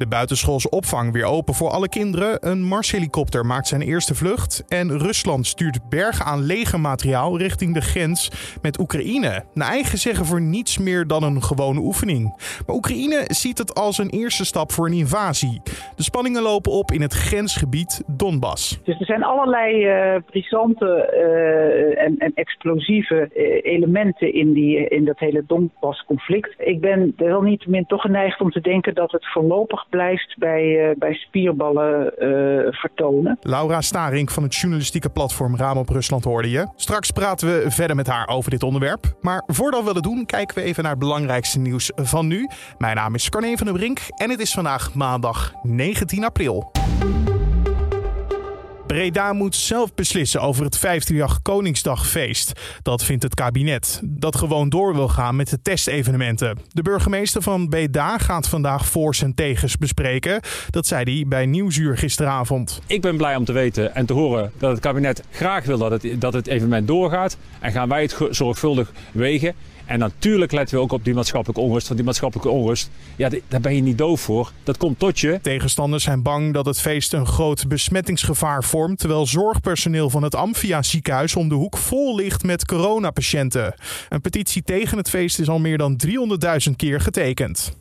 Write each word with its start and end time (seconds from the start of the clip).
De 0.00 0.08
buitenschoolse 0.08 0.70
opvang 0.70 1.12
weer 1.12 1.24
open 1.24 1.54
voor 1.54 1.70
alle 1.70 1.88
kinderen. 1.88 2.48
Een 2.50 2.62
Mars-helikopter 2.62 3.46
maakt 3.46 3.66
zijn 3.66 3.80
eerste 3.80 4.14
vlucht. 4.14 4.64
En 4.68 4.98
Rusland 4.98 5.46
stuurt 5.46 5.88
bergen 5.88 6.24
aan 6.24 6.42
legermateriaal 6.42 7.38
richting 7.38 7.74
de 7.74 7.80
grens 7.80 8.30
met 8.62 8.78
Oekraïne. 8.78 9.44
Naar 9.54 9.68
eigen 9.68 9.98
zeggen 9.98 10.26
voor 10.26 10.40
niets 10.40 10.78
meer 10.78 11.06
dan 11.06 11.22
een 11.22 11.42
gewone 11.42 11.80
oefening. 11.80 12.22
Maar 12.66 12.76
Oekraïne 12.76 13.24
ziet 13.26 13.58
het 13.58 13.74
als 13.74 13.98
een 13.98 14.10
eerste 14.10 14.44
stap 14.44 14.72
voor 14.72 14.86
een 14.86 14.92
invasie. 14.92 15.60
De 15.96 16.02
spanningen 16.02 16.42
lopen 16.42 16.72
op 16.72 16.90
in 16.90 17.00
het 17.00 17.12
grensgebied 17.12 18.02
Donbass. 18.06 18.80
Dus 18.84 19.00
er 19.00 19.06
zijn 19.06 19.24
allerlei 19.24 19.86
uh, 19.86 20.20
brisante 20.26 21.10
uh, 21.14 22.02
en, 22.02 22.18
en, 22.18 22.32
explosieve 22.34 23.30
uh, 23.34 23.72
elementen 23.72 24.34
in, 24.34 24.52
die, 24.52 24.88
in 24.88 25.04
dat 25.04 25.18
hele 25.18 25.44
Donbass-conflict. 25.46 26.54
Ik 26.58 26.80
ben 26.80 27.12
wel 27.16 27.42
niet 27.42 27.66
min 27.66 27.86
toch 27.86 28.00
geneigd 28.00 28.40
om 28.40 28.50
te 28.50 28.60
denken 28.60 28.94
dat 28.94 29.12
het 29.12 29.26
voorlopig 29.32 29.88
blijft 29.90 30.34
bij, 30.38 30.94
bij 30.98 31.14
spierballen 31.14 32.12
vertonen. 32.70 33.38
Laura 33.42 33.80
Staring 33.80 34.32
van 34.32 34.42
het 34.42 34.54
journalistieke 34.54 35.10
platform 35.10 35.56
Raam 35.56 35.76
op 35.76 35.88
Rusland 35.88 36.24
hoorde 36.24 36.50
je. 36.50 36.68
Straks 36.76 37.10
praten 37.10 37.48
we 37.48 37.70
verder 37.70 37.96
met 37.96 38.06
haar 38.06 38.28
over 38.28 38.50
dit 38.50 38.62
onderwerp. 38.62 39.16
Maar 39.20 39.42
voordat 39.46 39.84
we 39.84 39.94
dat 39.94 40.02
doen, 40.02 40.26
kijken 40.26 40.56
we 40.56 40.62
even 40.62 40.82
naar 40.82 40.92
het 40.92 41.00
belangrijkste 41.00 41.58
nieuws 41.58 41.90
van 41.94 42.26
nu. 42.26 42.48
Mijn 42.78 42.96
naam 42.96 43.14
is 43.14 43.28
Carne 43.28 43.56
van 43.56 43.66
der 43.66 43.76
Brink 43.76 44.00
en 44.16 44.30
het 44.30 44.40
is 44.40 44.52
vandaag 44.52 44.94
maandag 44.94 45.52
19 45.62 46.24
april. 46.24 46.70
Breda 48.90 49.32
moet 49.32 49.56
zelf 49.56 49.94
beslissen 49.94 50.40
over 50.40 50.64
het 50.64 50.78
538 50.78 51.42
Koningsdagfeest. 51.42 52.52
Dat 52.82 53.04
vindt 53.04 53.22
het 53.22 53.34
kabinet, 53.34 54.00
dat 54.04 54.36
gewoon 54.36 54.68
door 54.68 54.94
wil 54.94 55.08
gaan 55.08 55.36
met 55.36 55.50
de 55.50 55.62
testevenementen. 55.62 56.58
De 56.68 56.82
burgemeester 56.82 57.42
van 57.42 57.68
Breda 57.68 58.18
gaat 58.18 58.48
vandaag 58.48 58.86
voor's 58.86 59.22
en 59.22 59.34
tegens 59.34 59.76
bespreken. 59.76 60.40
Dat 60.70 60.86
zei 60.86 61.14
hij 61.14 61.24
bij 61.28 61.46
Nieuwsuur 61.46 61.98
gisteravond. 61.98 62.80
Ik 62.86 63.00
ben 63.00 63.16
blij 63.16 63.36
om 63.36 63.44
te 63.44 63.52
weten 63.52 63.94
en 63.94 64.06
te 64.06 64.12
horen 64.12 64.52
dat 64.58 64.70
het 64.70 64.80
kabinet 64.80 65.22
graag 65.30 65.64
wil 65.64 65.78
dat 65.78 65.90
het, 65.90 66.20
dat 66.20 66.32
het 66.32 66.46
evenement 66.46 66.86
doorgaat. 66.86 67.36
En 67.60 67.72
gaan 67.72 67.88
wij 67.88 68.02
het 68.02 68.16
zorgvuldig 68.30 68.92
wegen. 69.12 69.54
En 69.86 69.98
natuurlijk 69.98 70.52
letten 70.52 70.76
we 70.76 70.82
ook 70.82 70.92
op 70.92 71.04
die 71.04 71.14
maatschappelijke 71.14 71.62
onrust. 71.62 71.84
Want 71.84 71.96
die 71.96 72.06
maatschappelijke 72.06 72.52
onrust, 72.52 72.90
ja, 73.16 73.30
daar 73.48 73.60
ben 73.60 73.74
je 73.74 73.82
niet 73.82 73.98
doof 73.98 74.20
voor. 74.20 74.52
Dat 74.62 74.76
komt 74.76 74.98
tot 74.98 75.20
je. 75.20 75.38
Tegenstanders 75.42 76.04
zijn 76.04 76.22
bang 76.22 76.54
dat 76.54 76.66
het 76.66 76.80
feest 76.80 77.12
een 77.12 77.26
groot 77.26 77.68
besmettingsgevaar 77.68 78.64
vormt. 78.64 78.98
Terwijl 78.98 79.26
zorgpersoneel 79.26 80.10
van 80.10 80.22
het 80.22 80.34
Amphia 80.34 80.82
ziekenhuis 80.82 81.36
om 81.36 81.48
de 81.48 81.54
hoek 81.54 81.76
vol 81.76 82.16
ligt 82.16 82.42
met 82.42 82.66
coronapatiënten. 82.66 83.74
Een 84.08 84.20
petitie 84.20 84.62
tegen 84.62 84.96
het 84.96 85.10
feest 85.10 85.38
is 85.38 85.48
al 85.48 85.58
meer 85.58 85.78
dan 85.78 86.00
300.000 86.68 86.76
keer 86.76 87.00
getekend. 87.00 87.78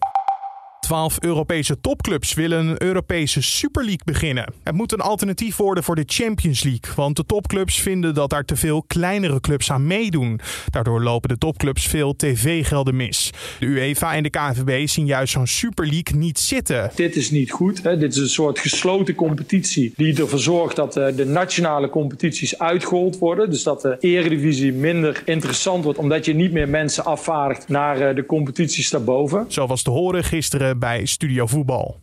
Twaalf 0.80 1.18
Europese 1.20 1.82
topclubs 1.82 2.34
willen 2.34 2.68
een 2.68 2.84
Europese 2.84 3.42
Super 3.42 3.84
League 3.84 4.04
beginnen. 4.06 4.54
Het 4.64 4.76
moet 4.76 4.92
een 4.92 5.00
alternatief 5.00 5.56
worden 5.58 5.84
voor 5.84 5.96
de 5.96 6.04
Champions 6.06 6.64
League, 6.64 6.94
want 6.96 7.16
de 7.16 7.26
topclubs 7.26 7.82
vinden 7.82 8.14
dat 8.14 8.30
daar 8.30 8.46
te 8.46 8.56
veel 8.56 8.84
kleinere 8.88 9.40
clubs 9.40 9.72
aan 9.72 9.88
meedoen. 9.88 10.40
Daardoor 10.70 11.02
lopen 11.02 11.30
de 11.30 11.38
topclubs 11.38 11.88
veel 11.88 12.16
tv-gelden 12.16 12.96
mis. 12.96 13.32
De 13.60 13.66
UEFA 13.66 14.14
en 14.16 14.24
de 14.24 14.30
KNVB 14.30 14.88
zien 14.88 15.06
juist 15.06 15.34
zo'n 15.34 15.48
Super 15.48 15.86
League 15.86 16.18
niet 16.18 16.40
zitten. 16.40 16.92
Dit 16.96 17.16
is 17.16 17.32
niet 17.32 17.52
goed. 17.52 17.84
Hè? 17.84 17.98
Dit 17.98 18.12
is 18.16 18.22
een 18.22 18.30
soort 18.30 18.60
gesloten 18.60 19.16
competitie 19.16 19.94
die 19.96 20.20
ervoor 20.22 20.40
zorgt 20.40 20.76
dat 20.76 20.98
eh, 20.98 21.16
de 21.16 21.26
nationale 21.26 21.90
competities 21.90 22.60
uitgehold 22.60 23.18
worden. 23.18 23.50
Dus 23.50 23.64
dat 23.64 23.82
de 23.82 23.98
eredivisie 24.00 24.74
minder 24.74 25.22
interessant 25.26 25.84
wordt, 25.84 26.00
omdat 26.00 26.26
je 26.26 26.34
niet 26.34 26.52
meer 26.52 26.70
mensen 26.70 27.06
afvaardigt 27.06 27.68
naar 27.68 28.02
eh, 28.02 28.16
de 28.16 28.26
competities 28.26 28.90
daarboven. 28.90 29.46
Zo 29.48 29.68
was 29.68 29.82
te 29.82 29.90
horen 29.90 30.24
gisteren 30.24 30.69
bij 30.78 31.06
Studio 31.06 31.46
Voetbal. 31.46 31.98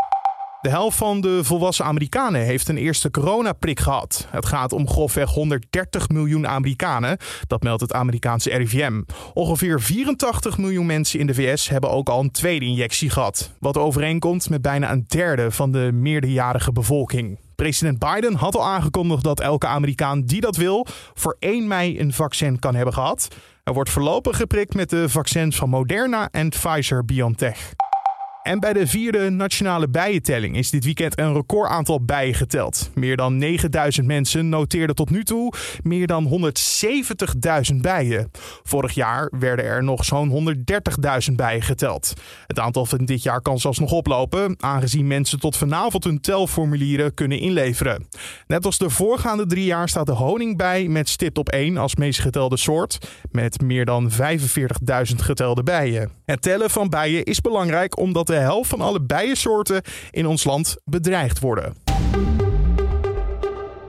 De 0.61 0.73
helft 0.73 0.97
van 0.97 1.21
de 1.21 1.45
volwassen 1.45 1.85
Amerikanen 1.85 2.41
heeft 2.41 2.69
een 2.69 2.77
eerste 2.77 3.11
coronaprik 3.11 3.81
gehad. 3.81 4.27
Het 4.31 4.47
gaat 4.47 4.73
om 4.73 4.89
grofweg 4.89 5.31
130 5.31 6.09
miljoen 6.09 6.47
Amerikanen, 6.47 7.19
dat 7.47 7.63
meldt 7.63 7.81
het 7.81 7.93
Amerikaanse 7.93 8.51
RIVM. 8.51 9.03
Ongeveer 9.35 9.81
84 9.81 10.59
miljoen 10.59 10.87
mensen 10.87 11.21
in 11.21 11.27
de 11.27 11.35
VS 11.35 11.69
hebben 11.69 11.91
ook 11.91 12.09
al 12.09 12.21
een 12.21 12.31
tweede 12.31 12.65
injectie 12.65 13.11
gehad. 13.11 13.51
Wat 13.59 13.77
overeenkomt 13.77 14.51
met 14.51 14.63
bijna 14.63 14.93
een 14.93 15.05
derde 15.09 15.51
van 15.51 15.73
de 15.73 15.91
meerderjarige 15.93 16.73
bevolking. 16.73 17.39
President 17.57 17.99
Biden 17.99 18.35
had 18.35 18.57
al 18.57 18.67
aangekondigd 18.67 19.25
dat 19.25 19.41
elke 19.41 19.67
Amerikaan 19.67 20.23
die 20.23 20.41
dat 20.41 20.57
wil 20.57 20.87
voor 21.15 21.37
1 21.39 21.67
mei 21.67 22.01
een 22.01 22.13
vaccin 22.13 22.59
kan 22.59 22.75
hebben 22.75 22.95
gehad. 22.95 23.29
Er 23.65 23.73
wordt 23.73 23.91
voorlopig 23.91 24.37
geprikt 24.37 24.75
met 24.75 24.91
de 24.91 25.09
vaccins 25.09 25.57
van 25.57 25.69
Moderna 25.69 26.29
en 26.31 26.49
Pfizer-BioNTech. 26.49 27.75
En 28.47 28.61
bij 28.61 28.73
de 28.73 28.87
vierde 28.87 29.31
nationale 29.31 29.89
bijentelling 29.89 30.57
is 30.57 30.71
dit 30.71 30.85
weekend 30.85 31.19
een 31.19 31.33
recordaantal 31.33 32.05
bijen 32.05 32.35
geteld. 32.35 32.91
Meer 32.95 33.17
dan 33.17 33.37
9000 33.37 34.07
mensen 34.07 34.49
noteerden 34.49 34.97
tot 34.97 35.11
nu 35.11 35.25
toe 35.25 35.53
meer 35.83 36.07
dan 36.07 36.53
170.000 37.71 37.77
bijen. 37.81 38.31
Vorig 38.63 38.93
jaar 38.93 39.33
werden 39.39 39.65
er 39.65 39.85
nog 39.85 40.05
zo'n 40.05 40.55
130.000 41.29 41.35
bijen 41.35 41.63
geteld. 41.63 42.13
Het 42.47 42.59
aantal 42.59 42.87
van 42.87 43.05
dit 43.05 43.23
jaar 43.23 43.41
kan 43.41 43.59
zelfs 43.59 43.79
nog 43.79 43.93
oplopen, 43.93 44.57
aangezien 44.61 45.07
mensen 45.07 45.41
tot 45.41 45.57
vanavond 45.57 46.05
hun 46.05 46.21
telformulieren 46.21 47.15
kunnen 47.15 47.39
inleveren. 47.39 48.07
Net 48.47 48.65
als 48.65 48.79
de 48.79 48.91
voorgaande 48.91 49.47
drie 49.47 49.65
jaar 49.65 49.89
staat 49.89 50.07
de 50.07 50.13
honingbij 50.13 50.89
met 50.89 51.09
stipt 51.09 51.39
op 51.39 51.49
1 51.49 51.77
als 51.77 51.97
meest 51.97 52.21
getelde 52.21 52.57
soort, 52.57 52.99
met 53.31 53.61
meer 53.61 53.85
dan 53.85 54.11
45.000 54.11 54.17
getelde 55.17 55.63
bijen. 55.63 56.11
Het 56.25 56.43
tellen 56.43 56.71
van 56.71 56.89
bijen 56.89 57.25
is 57.25 57.41
belangrijk 57.41 57.99
omdat 57.99 58.27
de 58.27 58.35
helft 58.39 58.71
van 58.71 58.81
alle 58.81 59.01
bijensoorten 59.01 59.83
in 60.11 60.27
ons 60.27 60.45
land 60.45 60.77
bedreigd 60.85 61.39
worden. 61.39 61.75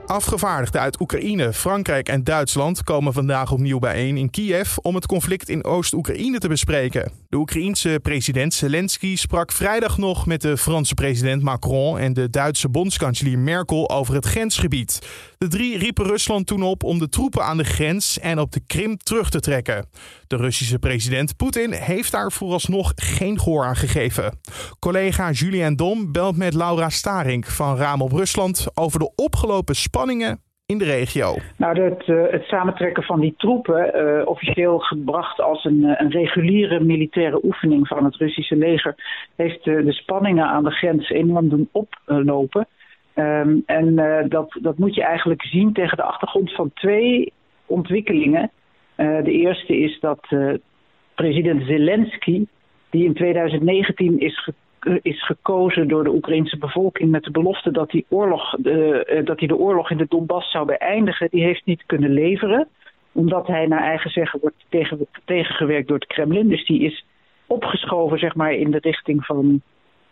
Afgevaardigden 0.06 0.80
uit 0.80 1.00
Oekraïne, 1.00 1.52
Frankrijk 1.52 2.08
en 2.08 2.24
Duitsland 2.24 2.82
komen 2.84 3.12
vandaag 3.12 3.52
opnieuw 3.52 3.78
bijeen 3.78 4.16
in 4.16 4.30
Kiev 4.30 4.76
om 4.76 4.94
het 4.94 5.06
conflict 5.06 5.48
in 5.48 5.64
Oost-Oekraïne 5.64 6.38
te 6.38 6.48
bespreken. 6.48 7.12
De 7.28 7.36
Oekraïense 7.36 7.98
president 8.02 8.54
Zelensky 8.54 9.16
sprak 9.16 9.52
vrijdag 9.52 9.98
nog 9.98 10.26
met 10.26 10.40
de 10.40 10.56
Franse 10.56 10.94
president 10.94 11.42
Macron 11.42 11.98
en 11.98 12.12
de 12.12 12.30
Duitse 12.30 12.68
bondskanselier 12.68 13.38
Merkel 13.38 13.90
over 13.90 14.14
het 14.14 14.26
grensgebied. 14.26 14.98
De 15.38 15.48
drie 15.48 15.78
riepen 15.78 16.06
Rusland 16.06 16.46
toen 16.46 16.62
op 16.62 16.84
om 16.84 16.98
de 16.98 17.08
troepen 17.08 17.44
aan 17.44 17.56
de 17.56 17.64
grens 17.64 18.18
en 18.18 18.38
op 18.38 18.52
de 18.52 18.60
Krim 18.66 18.96
terug 18.96 19.30
te 19.30 19.40
trekken. 19.40 19.86
De 20.26 20.36
Russische 20.36 20.78
president 20.78 21.36
Poetin 21.36 21.72
heeft 21.72 22.12
daar 22.12 22.32
vooralsnog 22.32 22.92
geen 22.96 23.38
gehoor 23.40 23.64
aan 23.64 23.76
gegeven. 23.76 24.38
Collega 24.78 25.30
Julien 25.30 25.76
Dom 25.76 26.12
belt 26.12 26.36
met 26.36 26.54
Laura 26.54 26.88
Staring 26.88 27.48
van 27.48 27.76
Raam 27.76 28.02
op 28.02 28.12
Rusland 28.12 28.66
over 28.74 28.98
de 28.98 29.12
opgelopen 29.14 29.76
spanningen 29.76 30.40
in 30.72 30.78
de 30.78 30.84
regio? 30.84 31.36
Nou, 31.56 31.80
het, 31.80 32.06
uh, 32.06 32.22
het 32.30 32.44
samentrekken 32.44 33.02
van 33.02 33.20
die 33.20 33.34
troepen, 33.36 33.92
uh, 33.94 34.26
officieel 34.26 34.78
gebracht 34.78 35.40
als 35.40 35.64
een, 35.64 35.78
uh, 35.78 35.94
een, 35.96 36.10
reguliere 36.10 36.80
militaire 36.80 37.44
oefening 37.44 37.88
van 37.88 38.04
het 38.04 38.16
Russische 38.16 38.56
leger, 38.56 38.94
heeft 39.36 39.64
de 39.64 39.92
spanningen 39.92 40.46
aan 40.46 40.64
de 40.64 40.70
grens 40.70 41.10
enorm 41.10 41.48
doen 41.48 41.68
oplopen. 41.72 42.66
Um, 43.14 43.62
en 43.66 43.94
dat, 44.28 44.58
dat 44.60 44.78
moet 44.78 44.94
je 44.94 45.02
eigenlijk 45.02 45.42
zien 45.42 45.72
tegen 45.72 45.96
de 45.96 46.02
achtergrond 46.02 46.54
van 46.54 46.70
twee 46.74 47.32
ontwikkelingen. 47.66 48.50
de 48.96 49.32
eerste 49.32 49.76
is 49.76 50.00
dat 50.00 50.26
president 51.14 51.62
Zelensky, 51.66 52.44
die 52.90 53.04
in 53.04 53.14
2019 53.14 54.20
is 54.20 54.38
gekomen 54.38 54.67
is 55.02 55.24
gekozen 55.24 55.88
door 55.88 56.04
de 56.04 56.14
Oekraïnse 56.14 56.58
bevolking 56.58 57.10
met 57.10 57.24
de 57.24 57.30
belofte 57.30 57.70
dat 57.70 57.92
hij, 57.92 58.04
oorlog, 58.08 58.56
de, 58.58 59.04
eh, 59.04 59.24
dat 59.24 59.38
hij 59.38 59.48
de 59.48 59.56
oorlog 59.56 59.90
in 59.90 59.96
de 59.96 60.06
Donbass 60.08 60.50
zou 60.50 60.66
beëindigen, 60.66 61.28
die 61.30 61.42
heeft 61.42 61.64
niet 61.64 61.82
kunnen 61.86 62.10
leveren. 62.10 62.68
Omdat 63.12 63.46
hij 63.46 63.66
naar 63.66 63.82
eigen 63.82 64.10
zeggen 64.10 64.40
wordt 64.40 64.64
tegen, 64.68 65.06
tegengewerkt 65.24 65.88
door 65.88 65.98
het 65.98 66.08
Kremlin. 66.08 66.48
Dus 66.48 66.66
die 66.66 66.80
is 66.80 67.04
opgeschoven 67.46 68.18
zeg 68.18 68.34
maar, 68.34 68.52
in 68.52 68.70
de 68.70 68.78
richting 68.80 69.24
van 69.24 69.62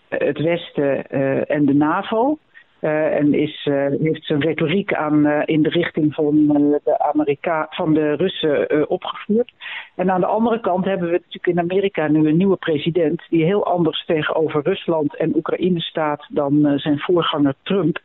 het 0.09 0.39
Westen 0.39 1.11
en 1.49 1.67
de 1.67 1.75
NAVO. 1.75 2.39
Uh, 2.81 3.17
en 3.17 3.34
is, 3.34 3.67
uh, 3.67 3.87
heeft 4.03 4.25
zijn 4.25 4.41
retoriek 4.41 4.95
aan, 4.95 5.27
uh, 5.27 5.43
in 5.45 5.63
de 5.63 5.69
richting 5.69 6.15
van, 6.15 6.47
de, 6.84 6.99
Amerika 6.99 7.67
van 7.71 7.95
de 7.95 8.13
Russen 8.15 8.89
opgevoerd. 8.91 9.53
En 9.95 10.11
aan 10.11 10.21
de 10.21 10.27
andere 10.27 10.61
kant 10.61 10.84
hebben 10.84 11.07
we 11.07 11.13
natuurlijk 11.13 11.47
in 11.47 11.59
Amerika 11.59 12.09
nu 12.09 12.28
een 12.28 12.37
nieuwe 12.37 12.57
president 12.57 13.23
die 13.28 13.45
heel 13.45 13.67
anders 13.67 14.05
tegenover 14.05 14.63
Rusland 14.63 15.17
en 15.17 15.37
Oekraïne 15.37 15.81
staat 15.81 16.27
dan 16.28 16.78
zijn 16.78 16.99
voorganger 16.99 17.55
Trump. 17.63 17.99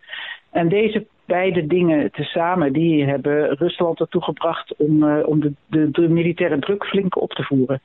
En 0.51 0.69
deze 0.69 1.05
beide 1.25 1.67
dingen 1.67 2.11
tezamen 2.11 2.73
die 2.73 3.05
hebben 3.05 3.55
Rusland 3.57 3.99
ertoe 3.99 4.23
gebracht 4.23 4.75
om, 4.77 5.03
uh, 5.03 5.27
om 5.27 5.39
de, 5.39 5.53
de, 5.65 5.91
de, 5.91 6.09
militaire 6.09 6.59
druk 6.59 6.85
flink 6.85 7.21
op 7.21 7.31
te 7.33 7.43
voeren. 7.43 7.81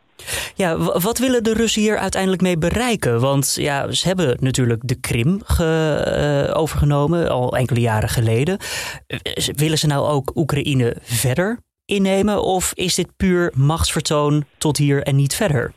Ja, 0.54 0.76
wat 0.78 1.18
willen 1.18 1.42
de 1.44 1.52
Russen 1.54 1.82
hier 1.82 1.98
uiteindelijk 1.98 2.42
mee 2.42 2.58
bereiken? 2.58 3.20
Want 3.20 3.56
ja, 3.60 3.90
ze 3.90 4.08
hebben 4.08 4.36
natuurlijk 4.40 4.80
de 4.84 5.00
Krim 5.00 5.40
ge, 5.44 6.48
uh, 6.48 6.60
overgenomen 6.60 7.28
al 7.28 7.56
enkele 7.56 7.80
jaren 7.80 8.08
geleden. 8.08 8.58
Uh, 9.06 9.18
willen 9.56 9.78
ze 9.78 9.86
nou 9.86 10.08
ook 10.08 10.36
Oekraïne 10.36 10.96
verder 11.00 11.58
innemen 11.84 12.42
of 12.42 12.72
is 12.74 12.94
dit 12.94 13.16
puur 13.16 13.52
machtsvertoon 13.56 14.44
tot 14.58 14.76
hier 14.76 15.02
en 15.02 15.16
niet 15.16 15.34
verder? 15.34 15.72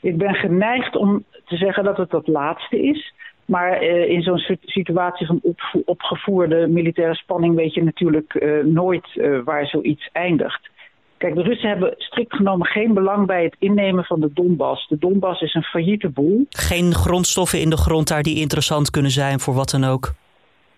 Ik 0.00 0.16
ben 0.16 0.34
geneigd 0.34 0.96
om 0.96 1.24
te 1.46 1.56
zeggen 1.56 1.84
dat 1.84 1.96
het 1.96 2.10
dat 2.10 2.26
laatste 2.26 2.82
is. 2.82 3.12
Maar 3.50 3.82
in 3.82 4.22
zo'n 4.22 4.58
situatie 4.64 5.26
van 5.26 5.40
opgevoerde 5.84 6.66
militaire 6.66 7.14
spanning 7.14 7.54
weet 7.54 7.74
je 7.74 7.82
natuurlijk 7.82 8.60
nooit 8.64 9.06
waar 9.44 9.66
zoiets 9.66 10.08
eindigt. 10.12 10.70
Kijk, 11.16 11.34
de 11.34 11.42
Russen 11.42 11.68
hebben 11.68 11.94
strikt 11.98 12.34
genomen 12.34 12.66
geen 12.66 12.94
belang 12.94 13.26
bij 13.26 13.44
het 13.44 13.56
innemen 13.58 14.04
van 14.04 14.20
de 14.20 14.30
Donbass. 14.34 14.88
De 14.88 14.98
Donbass 14.98 15.40
is 15.40 15.54
een 15.54 15.62
failliete 15.62 16.08
boel. 16.08 16.46
Geen 16.50 16.94
grondstoffen 16.94 17.60
in 17.60 17.70
de 17.70 17.76
grond 17.76 18.08
daar 18.08 18.22
die 18.22 18.40
interessant 18.40 18.90
kunnen 18.90 19.10
zijn 19.10 19.40
voor 19.40 19.54
wat 19.54 19.70
dan 19.70 19.84
ook? 19.84 20.12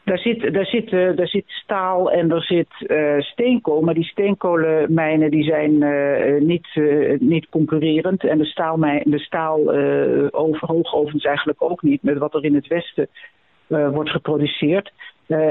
Daar 0.04 0.19
zit, 0.19 0.52
daar 0.54 0.66
zit, 0.66 0.93
uh, 0.93 1.16
daar 1.16 1.28
zit 1.28 1.44
staal 1.46 2.10
en 2.10 2.31
er 2.31 2.43
zit 2.43 2.69
uh, 2.78 3.20
steenkool. 3.20 3.81
Maar 3.81 3.94
die 3.94 4.04
steenkolenmijnen 4.04 5.31
die 5.31 5.44
zijn 5.44 5.82
uh, 5.82 6.40
niet, 6.40 6.69
niet 7.19 7.49
concurrerend. 7.49 8.25
En 8.25 8.38
de, 8.38 8.44
staalmijn, 8.44 9.02
de 9.04 9.19
staal 9.19 9.58
over, 10.31 10.69
hoogovens 10.69 11.25
eigenlijk 11.25 11.62
ook 11.62 11.82
niet. 11.82 12.02
Met 12.02 12.19
wat 12.19 12.34
er 12.34 12.44
in 12.44 12.54
het 12.54 12.66
westen 12.66 13.08
wordt 13.66 14.10
geproduceerd. 14.10 14.93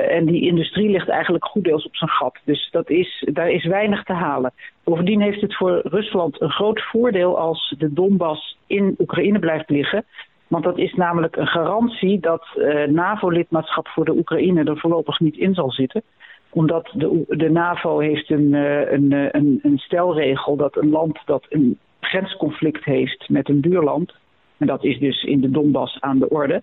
En 0.10 0.26
die 0.26 0.42
industrie 0.42 0.90
ligt 0.90 1.10
eigenlijk 1.10 1.46
goed 1.46 1.64
deels 1.64 1.86
op 1.86 1.96
zijn 1.96 2.10
gat. 2.10 2.40
Dus 2.44 2.70
dat 2.72 2.90
is, 2.90 3.28
daar 3.34 3.50
is 3.50 3.66
weinig 3.66 4.04
te 4.04 4.14
halen. 4.14 4.54
Bovendien 4.84 5.22
heeft 5.22 5.42
het 5.42 5.56
voor 5.56 5.82
Rusland 5.84 6.42
een 6.42 6.52
groot 6.52 6.82
voordeel 6.82 7.38
als 7.38 7.76
de 7.78 7.94
Donbass 7.94 8.58
in 8.68 8.96
Oekraïne 9.00 9.40
blijft 9.40 9.70
liggen. 9.70 10.06
Want 10.52 10.64
dat 10.64 10.78
is 10.78 10.94
namelijk 10.94 11.36
een 11.36 11.48
garantie 11.48 12.20
dat 12.20 12.48
uh, 12.56 12.88
NAVO-lidmaatschap 12.88 13.88
voor 13.88 14.06
de 14.06 14.16
Oekraïne 14.16 14.64
er 14.64 14.78
voorlopig 14.78 15.20
niet 15.20 15.38
in 15.38 15.54
zal 15.54 15.72
zitten. 15.72 16.04
Omdat 16.50 16.90
de, 16.94 17.24
de 17.28 17.50
NAVO 17.50 18.00
heeft 18.00 18.30
een, 18.30 18.54
uh, 18.54 18.92
een, 18.92 19.12
een, 19.12 19.60
een 19.62 19.78
stelregel 19.78 20.56
dat 20.56 20.78
een 20.78 20.90
land 20.90 21.20
dat 21.26 21.46
een 21.50 21.78
grensconflict 22.00 22.84
heeft 22.84 23.30
met 23.30 23.50
een 23.50 23.62
buurland. 23.62 24.14
En 24.58 24.68
dat 24.68 24.84
is 24.84 25.00
dus 25.00 25.24
in 25.24 25.42
de 25.42 25.52
Donbass 25.52 26.02
aan 26.02 26.20
de 26.20 26.30
orde 26.30 26.62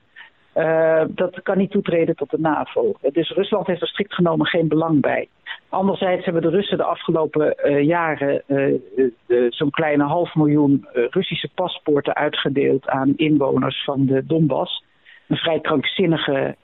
uh, 0.58 1.02
dat 1.08 1.42
kan 1.42 1.58
niet 1.58 1.70
toetreden 1.70 2.16
tot 2.16 2.30
de 2.30 2.38
NAVO. 2.40 2.94
Dus 3.12 3.30
Rusland 3.30 3.66
heeft 3.66 3.80
er 3.80 3.88
strikt 3.88 4.14
genomen 4.14 4.46
geen 4.46 4.68
belang 4.68 5.00
bij. 5.00 5.28
Anderzijds 5.68 6.24
hebben 6.24 6.42
de 6.42 6.48
Russen 6.48 6.76
de 6.76 6.84
afgelopen 6.84 7.56
uh, 7.64 7.82
jaren 7.82 8.42
uh, 8.46 9.46
zo'n 9.48 9.70
kleine 9.70 10.04
half 10.04 10.34
miljoen 10.34 10.86
Russische 10.92 11.50
paspoorten 11.54 12.14
uitgedeeld 12.14 12.88
aan 12.88 13.12
inwoners 13.16 13.84
van 13.84 14.06
de 14.06 14.26
Donbass. 14.26 14.84
Een 15.28 15.36
vrij 15.36 15.60
krankzinnige 15.60 16.56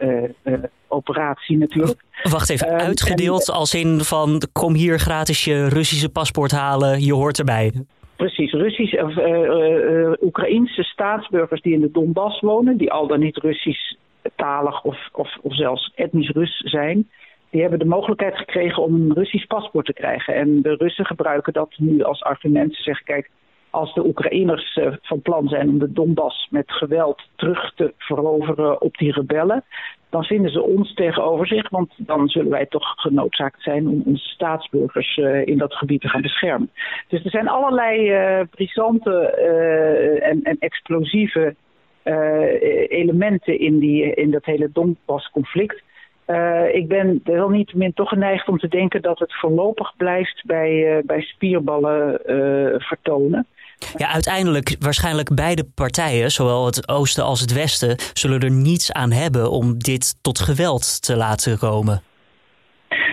operatie 0.89 1.59
natuurlijk. 1.59 2.03
Wacht 2.23 2.51
even, 2.51 2.69
uitgedeeld 2.69 3.51
als 3.51 3.75
in 3.75 4.01
van 4.01 4.43
kom 4.53 4.75
hier 4.75 4.99
gratis 4.99 5.45
je 5.45 5.69
Russische 5.69 6.09
paspoort 6.09 6.51
halen, 6.51 7.01
je 7.01 7.15
hoort 7.15 7.39
erbij. 7.39 7.73
Precies, 8.17 8.53
Russisch, 8.53 8.95
of 9.03 9.17
uh, 9.17 9.27
uh, 9.27 10.13
Oekraïnse 10.23 10.83
staatsburgers 10.83 11.61
die 11.61 11.73
in 11.73 11.81
de 11.81 11.91
Donbass 11.91 12.41
wonen, 12.41 12.77
die 12.77 12.93
al 12.93 13.07
dan 13.07 13.21
niet 13.21 13.37
Russisch 13.37 13.95
talig 14.37 14.83
of, 14.83 15.09
of, 15.13 15.37
of 15.43 15.55
zelfs 15.55 15.93
etnisch 15.95 16.31
Rus 16.31 16.57
zijn, 16.57 17.09
die 17.51 17.61
hebben 17.61 17.79
de 17.79 17.85
mogelijkheid 17.85 18.37
gekregen 18.37 18.83
om 18.83 18.95
een 18.95 19.13
Russisch 19.13 19.47
paspoort 19.47 19.87
te 19.87 19.93
krijgen. 19.93 20.35
En 20.35 20.63
de 20.63 20.75
Russen 20.75 21.07
gebruiken 21.07 21.53
dat 21.53 21.75
nu 21.77 22.03
als 22.03 22.23
argument. 22.23 22.75
Ze 22.75 22.83
zeggen, 22.83 23.05
kijk, 23.05 23.31
als 23.75 23.95
de 23.95 24.07
Oekraïners 24.07 24.79
van 25.03 25.23
plan 25.23 25.49
zijn 25.49 25.69
om 25.69 25.79
de 25.79 25.93
Donbass 25.93 26.49
met 26.51 26.73
geweld 26.73 27.23
terug 27.37 27.75
te 27.75 27.93
veroveren 27.99 28.81
op 28.81 28.97
die 28.97 29.13
rebellen, 29.13 29.65
dan 30.15 30.25
vinden 30.25 30.51
ze 30.51 30.63
ons 30.63 30.95
tegenover 30.95 31.47
zich, 31.47 31.69
want 31.69 31.93
dan 31.97 32.29
zullen 32.29 32.51
wij 32.51 32.67
toch 32.67 32.95
genoodzaakt 32.97 33.63
zijn 33.63 33.89
om 33.89 34.03
onze 34.05 34.29
staatsburgers 34.29 35.17
uh, 35.17 35.47
in 35.47 35.59
dat 35.59 35.75
gebied 35.75 36.01
te 36.01 36.09
gaan 36.09 36.23
beschermen. 36.23 36.71
Dus 37.09 37.25
er 37.25 37.31
zijn 37.31 37.49
allerlei 37.49 38.11
uh, 38.11 38.47
brisante 38.51 39.35
uh, 39.39 40.27
en, 40.29 40.43
en, 40.43 40.57
explosieve 40.59 41.55
elementen 42.89 43.59
in, 43.59 43.79
die, 43.79 44.15
in 44.15 44.31
dat 44.31 44.45
hele 44.45 44.71
Donbass-conflict. 44.73 45.83
ik 46.73 46.89
ben 46.89 47.21
wel 47.25 47.49
niet 47.49 47.75
min 47.75 47.93
toch 47.93 48.09
geneigd 48.09 48.49
om 48.49 48.59
te 48.59 48.69
denken 48.69 49.03
dat 49.03 49.19
het 49.19 49.35
voorlopig 49.35 49.97
blijft 49.97 50.43
bij, 50.47 51.03
bij 51.07 51.21
spierballen 51.21 52.21
vertonen. 52.81 53.47
Ja, 53.97 54.13
uiteindelijk 54.13 54.77
waarschijnlijk 54.79 55.35
beide 55.35 55.65
partijen, 55.75 56.31
zowel 56.31 56.67
het 56.67 56.89
oosten 56.89 57.25
als 57.25 57.41
het 57.41 57.53
westen, 57.53 57.97
zullen 58.13 58.41
er 58.41 58.51
niets 58.51 58.93
aan 58.93 59.13
hebben 59.13 59.51
om 59.51 59.79
dit 59.79 60.19
tot 60.23 60.39
geweld 60.39 61.03
te 61.03 61.17
laten 61.17 61.59
komen. 61.59 62.03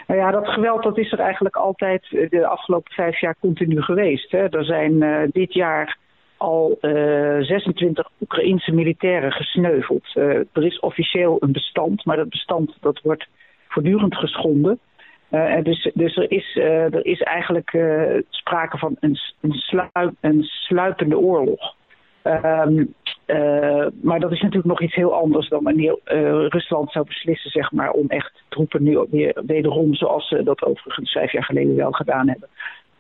Nou 0.08 0.20
ja, 0.20 0.32
dat 0.32 0.48
geweld 0.48 0.84
dat 0.84 0.98
is 0.98 1.12
er 1.12 1.20
eigenlijk 1.20 1.56
altijd 1.56 2.08
de 2.30 2.48
afgelopen 2.48 2.94
vijf 2.94 3.20
jaar 3.20 3.36
continu 3.40 3.82
geweest. 3.82 4.32
Hè. 4.32 4.50
Er 4.50 4.66
zijn 4.66 4.94
uh, 4.94 5.22
dit 5.32 5.54
jaar 5.54 5.98
al 6.38 6.78
uh, 6.82 7.38
eh, 7.38 7.46
26 7.46 8.10
Oekraïnse 8.22 8.72
militairen 8.72 9.32
gesneuveld. 9.32 10.16
Er 10.54 10.66
is 10.66 10.80
officieel 10.80 11.38
een 11.40 11.52
bestand, 11.52 12.06
maar 12.06 12.18
dat 12.18 12.30
bestand 12.30 12.78
dat 12.82 13.00
wordt 13.04 13.28
voortdurend 13.68 14.16
geschonden. 14.16 14.80
Uh, 15.32 15.64
dus, 15.64 15.92
dus 15.94 16.16
er, 16.18 16.32
is, 16.32 16.56
uh, 16.56 16.94
er 16.94 17.06
is 17.06 17.22
eigenlijk 17.22 17.74
uh, 17.74 18.18
sprake 18.30 18.78
van 18.78 18.96
een, 19.00 19.18
een, 19.42 19.54
sluip, 19.54 20.14
sluipende 20.42 21.18
oorlog. 21.18 21.76
Um, 22.24 22.94
maar 24.02 24.20
dat 24.20 24.32
is 24.32 24.42
natuurlijk 24.42 24.68
nog 24.68 24.82
iets 24.82 24.96
heel 24.96 25.14
anders 25.14 25.50
dan 25.50 25.64
wanneer 25.64 26.00
Rusland 26.50 26.92
zou 26.92 27.06
beslissen 27.06 27.52
zeg 27.52 27.72
maar, 27.72 27.92
om 27.92 28.08
echt 28.08 28.44
troepen 28.50 28.84
nu 28.84 29.06
weer 29.10 29.42
wederom, 29.46 29.94
zoals 29.94 30.28
ze 30.28 30.44
dat 30.44 30.64
overigens 30.64 31.12
vijf 31.12 31.32
jaar 31.32 31.44
geleden 31.44 31.76
wel 31.76 31.92
gedaan 31.92 32.28
hebben, 32.28 32.50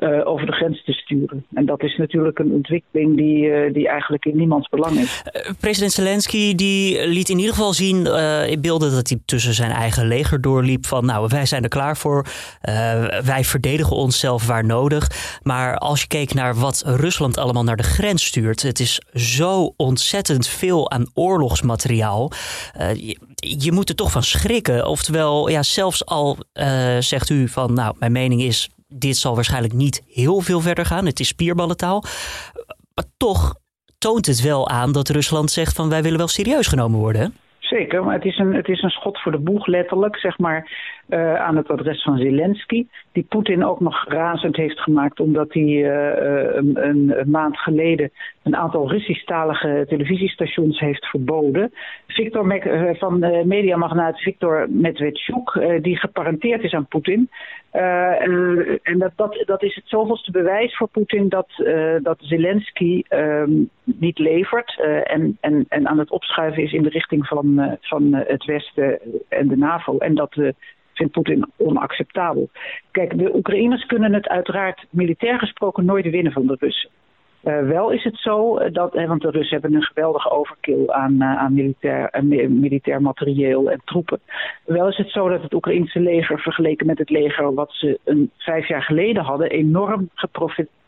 uh, 0.01 0.27
over 0.27 0.45
de 0.45 0.51
grens 0.51 0.83
te 0.83 0.91
sturen. 0.91 1.45
En 1.53 1.65
dat 1.65 1.83
is 1.83 1.97
natuurlijk 1.97 2.39
een 2.39 2.51
ontwikkeling 2.51 3.17
die, 3.17 3.45
uh, 3.45 3.73
die 3.73 3.87
eigenlijk 3.87 4.25
in 4.25 4.37
niemands 4.37 4.69
belang 4.69 4.97
is. 4.97 5.23
Uh, 5.25 5.51
president 5.59 5.91
Zelensky 5.91 6.55
die 6.55 7.07
liet 7.07 7.29
in 7.29 7.37
ieder 7.37 7.53
geval 7.53 7.73
zien 7.73 8.05
in 8.47 8.61
beelden 8.61 8.91
dat 8.91 9.09
hij 9.09 9.19
tussen 9.25 9.53
zijn 9.53 9.71
eigen 9.71 10.07
leger 10.07 10.41
doorliep 10.41 10.85
van 10.85 11.05
nou 11.05 11.27
wij 11.29 11.45
zijn 11.45 11.63
er 11.63 11.69
klaar 11.69 11.97
voor, 11.97 12.25
wij 13.23 13.43
verdedigen 13.43 13.95
onszelf 13.95 14.47
waar 14.47 14.65
nodig. 14.65 15.39
Maar 15.43 15.77
als 15.77 16.01
je 16.01 16.07
keek 16.07 16.33
naar 16.33 16.55
wat 16.55 16.83
Rusland 16.85 17.37
allemaal 17.37 17.63
naar 17.63 17.77
de 17.77 17.83
grens 17.83 18.25
stuurt, 18.25 18.61
het 18.61 18.79
is 18.79 19.01
zo 19.13 19.73
ontzettend 19.77 20.47
veel 20.47 20.91
aan 20.91 21.11
oorlogsmateriaal. 21.13 22.31
Je, 22.93 23.17
je, 23.35 23.71
moet 23.71 23.89
er 23.89 23.95
toch 23.95 24.11
van 24.11 24.23
schrikken. 24.23 24.87
Oftewel, 24.87 25.49
ja, 25.49 25.63
zelfs 25.63 26.05
al 26.05 26.37
zegt 26.99 27.29
u 27.29 27.47
van 27.47 27.73
nou 27.73 27.95
mijn 27.99 28.11
mening 28.11 28.41
is 28.41 28.69
dit 28.93 29.17
zal 29.17 29.35
waarschijnlijk 29.35 29.73
niet 29.73 30.03
heel 30.07 30.39
veel 30.39 30.59
verder 30.59 30.85
gaan. 30.85 31.05
Het 31.05 31.19
is 31.19 31.27
spierballentaal. 31.27 32.03
Maar 32.93 33.05
toch 33.17 33.55
toont 33.97 34.25
het 34.25 34.41
wel 34.41 34.69
aan 34.69 34.91
dat 34.91 35.09
Rusland 35.09 35.51
zegt 35.51 35.75
van 35.75 35.89
wij 35.89 36.03
willen 36.03 36.17
wel 36.17 36.27
serieus 36.27 36.67
genomen 36.67 36.99
worden. 36.99 37.35
Zeker, 37.59 38.03
maar 38.03 38.13
het 38.13 38.25
is, 38.25 38.37
een, 38.37 38.53
het 38.53 38.67
is 38.67 38.81
een 38.81 38.89
schot 38.89 39.21
voor 39.21 39.31
de 39.31 39.37
boeg 39.37 39.67
letterlijk, 39.67 40.17
zeg 40.17 40.37
maar, 40.37 40.71
uh, 41.11 41.35
aan 41.35 41.55
het 41.55 41.69
adres 41.69 42.03
van 42.03 42.17
Zelensky. 42.17 42.87
Die 43.11 43.25
Poetin 43.29 43.65
ook 43.65 43.79
nog 43.79 44.05
razend 44.07 44.55
heeft 44.55 44.79
gemaakt 44.79 45.19
omdat 45.19 45.53
hij 45.53 45.63
uh, 45.63 46.55
een, 46.55 46.87
een, 46.87 47.29
maand 47.29 47.57
geleden 47.57 48.11
een 48.43 48.55
aantal 48.55 48.89
Russisch-talige 48.89 49.85
televisiestations 49.87 50.79
heeft 50.79 51.05
verboden. 51.05 51.73
Victor 52.07 52.47
Mac, 52.47 52.63
van 52.97 53.19
mediamagnaat 53.47 54.19
Victor 54.19 54.67
Medvedchuk, 54.69 55.79
die 55.81 55.97
geparenteerd 55.97 56.63
is 56.63 56.73
aan 56.73 56.87
Poetin. 56.87 57.29
en 57.71 58.79
en 58.83 58.99
dat, 58.99 59.11
dat, 59.15 59.43
dat 59.45 59.63
is 59.63 59.75
het 59.75 59.87
zoveelste 59.87 60.31
bewijs 60.31 60.77
voor 60.77 60.87
Poetin 60.87 61.29
dat, 61.29 61.47
dat 62.01 62.17
Zelensky 62.19 63.03
ehm, 63.07 63.51
niet 63.83 64.19
levert 64.19 64.79
en, 65.03 65.37
en, 65.39 65.65
en 65.69 65.87
aan 65.87 65.99
het 65.99 66.11
opschuiven 66.11 66.63
is 66.63 66.73
in 66.73 66.83
de 66.83 66.89
richting 66.89 67.27
van, 67.27 67.77
van 67.81 68.13
het 68.13 68.45
Westen 68.45 68.99
en 69.29 69.47
de 69.47 69.57
NAVO. 69.57 69.97
En 69.97 70.15
dat 70.15 70.33
de 70.33 70.55
vindt 70.93 71.13
Poetin 71.13 71.45
onacceptabel. 71.57 72.49
Kijk, 72.91 73.17
de 73.17 73.35
Oekraïners 73.35 73.85
kunnen 73.85 74.13
het 74.13 74.27
uiteraard 74.27 74.85
militair 74.89 75.39
gesproken 75.39 75.85
nooit 75.85 76.09
winnen 76.09 76.31
van 76.31 76.47
de 76.47 76.55
Russen. 76.59 76.89
Uh, 77.43 77.67
wel 77.67 77.91
is 77.91 78.03
het 78.03 78.17
zo 78.17 78.57
eh, 78.57 78.73
dat, 78.73 78.93
hè, 78.93 79.07
want 79.07 79.21
de 79.21 79.29
Russen 79.29 79.61
hebben 79.61 79.79
een 79.79 79.85
geweldige 79.85 80.29
overkill 80.29 80.87
aan, 80.87 81.23
aan 81.23 81.53
militair, 81.53 82.23
militair 82.49 83.01
materieel 83.01 83.71
en 83.71 83.81
troepen. 83.85 84.19
Wel 84.65 84.87
is 84.87 84.97
het 84.97 85.09
zo 85.09 85.29
dat 85.29 85.41
het 85.41 85.53
Oekraïnse 85.53 85.99
leger 85.99 86.39
vergeleken 86.39 86.85
met 86.85 86.97
het 86.97 87.09
leger 87.09 87.53
wat 87.53 87.71
ze 87.71 87.99
een, 88.03 88.31
vijf 88.37 88.67
jaar 88.67 88.83
geleden 88.83 89.23
hadden, 89.23 89.49
enorm 89.49 90.09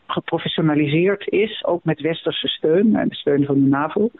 geprofessionaliseerd 0.06 1.28
is, 1.28 1.64
ook 1.64 1.84
met 1.84 2.00
westerse 2.00 2.48
steun 2.48 2.96
en 2.96 3.08
de 3.08 3.14
steun 3.14 3.44
van 3.44 3.54
de 3.54 3.68
NAVO. 3.68 4.10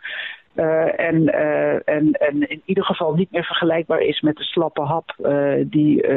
Uh, 0.57 1.01
en, 1.01 1.23
uh, 1.23 1.89
en, 1.89 2.13
en 2.13 2.49
in 2.49 2.63
ieder 2.65 2.85
geval 2.85 3.15
niet 3.15 3.31
meer 3.31 3.45
vergelijkbaar 3.45 4.01
is 4.01 4.21
met 4.21 4.37
de 4.37 4.43
slappe 4.45 4.81
hap 4.81 5.15
uh, 5.21 5.65
die 5.67 6.09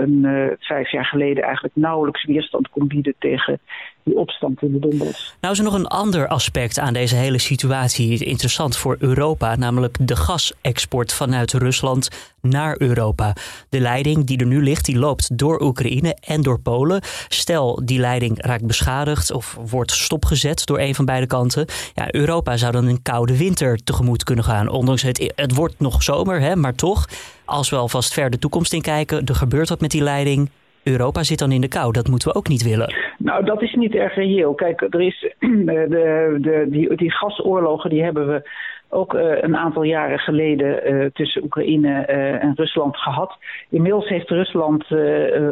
een 0.00 0.56
vijf 0.58 0.90
jaar 0.90 1.04
geleden 1.04 1.44
eigenlijk 1.44 1.76
nauwelijks 1.76 2.24
weerstand 2.24 2.68
kon 2.68 2.86
bieden 2.86 3.14
tegen 3.18 3.60
die 4.06 4.16
opstand 4.16 4.62
in 4.62 4.72
de 4.72 4.78
Donbass. 4.78 5.34
Nou 5.40 5.52
is 5.52 5.58
er 5.58 5.64
nog 5.64 5.74
een 5.74 5.86
ander 5.86 6.28
aspect 6.28 6.78
aan 6.78 6.92
deze 6.92 7.14
hele 7.14 7.38
situatie 7.38 8.24
interessant 8.24 8.76
voor 8.76 8.96
Europa, 8.98 9.56
namelijk 9.56 9.96
de 10.00 10.16
gasexport 10.16 11.12
vanuit 11.12 11.52
Rusland 11.52 12.08
naar 12.40 12.74
Europa. 12.78 13.32
De 13.68 13.80
leiding 13.80 14.26
die 14.26 14.38
er 14.38 14.46
nu 14.46 14.62
ligt, 14.62 14.84
die 14.84 14.98
loopt 14.98 15.38
door 15.38 15.60
Oekraïne 15.62 16.16
en 16.20 16.42
door 16.42 16.60
Polen. 16.60 17.02
Stel, 17.28 17.80
die 17.84 17.98
leiding 17.98 18.44
raakt 18.44 18.66
beschadigd 18.66 19.32
of 19.32 19.58
wordt 19.70 19.92
stopgezet 19.92 20.66
door 20.66 20.78
een 20.78 20.94
van 20.94 21.04
beide 21.04 21.26
kanten. 21.26 21.66
Ja, 21.94 22.14
Europa 22.14 22.56
zou 22.56 22.72
dan 22.72 22.86
een 22.86 23.02
koude 23.02 23.36
winter 23.36 23.84
tegemoet 23.84 24.24
kunnen 24.24 24.44
gaan. 24.44 24.68
Ondanks 24.68 25.02
het, 25.02 25.32
het 25.34 25.54
wordt 25.54 25.74
nog 25.78 26.02
zomer, 26.02 26.40
hè, 26.40 26.56
maar 26.56 26.74
toch, 26.74 27.08
als 27.44 27.70
we 27.70 27.76
alvast 27.76 28.12
ver 28.12 28.30
de 28.30 28.38
toekomst 28.38 28.72
in 28.72 28.82
kijken, 28.82 29.24
er 29.24 29.34
gebeurt 29.34 29.68
wat 29.68 29.80
met 29.80 29.90
die 29.90 30.02
leiding. 30.02 30.50
Europa 30.86 31.22
zit 31.22 31.38
dan 31.38 31.52
in 31.52 31.60
de 31.60 31.68
kou. 31.68 31.92
Dat 31.92 32.08
moeten 32.08 32.28
we 32.28 32.34
ook 32.34 32.48
niet 32.48 32.62
willen. 32.62 32.94
Nou, 33.18 33.44
dat 33.44 33.62
is 33.62 33.74
niet 33.74 33.94
erg 33.94 34.14
reëel. 34.14 34.54
Kijk, 34.54 34.80
er 34.80 35.00
is 35.00 35.20
de, 35.38 36.36
de, 36.40 36.66
die, 36.68 36.96
die 36.96 37.12
gasoorlogen 37.12 37.90
die 37.90 38.02
hebben 38.02 38.26
we 38.26 38.50
ook 38.88 39.14
uh, 39.14 39.42
een 39.42 39.56
aantal 39.56 39.82
jaren 39.82 40.18
geleden 40.18 40.92
uh, 40.92 41.06
tussen 41.12 41.42
Oekraïne 41.42 42.06
uh, 42.10 42.42
en 42.42 42.52
Rusland 42.54 42.96
gehad. 42.96 43.38
Inmiddels 43.70 44.08
heeft 44.08 44.30
Rusland 44.30 44.84